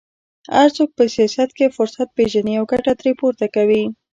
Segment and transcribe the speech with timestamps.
[0.55, 3.83] هر څوک په سیاست کې فرصت پېژني او ګټه ترې پورته کوي